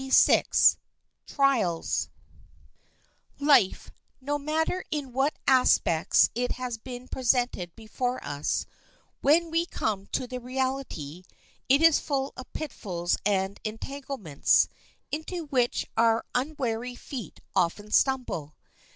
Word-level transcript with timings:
]Life, 1.37 2.07
no 4.19 4.39
matter 4.39 4.83
in 4.89 5.13
what 5.13 5.37
aspects 5.47 6.31
it 6.33 6.53
has 6.53 6.79
been 6.79 7.07
presented 7.07 7.75
before 7.75 8.23
us, 8.25 8.65
when 9.21 9.51
we 9.51 9.67
come 9.67 10.07
to 10.07 10.25
the 10.25 10.39
reality, 10.39 11.21
is 11.69 11.99
full 11.99 12.33
of 12.35 12.51
pitfalls 12.51 13.15
and 13.27 13.59
entanglements, 13.63 14.67
into 15.11 15.45
which 15.45 15.85
our 15.95 16.25
unwary 16.33 16.95
feet 16.95 17.39
often 17.55 17.91
stumble. 17.91 18.55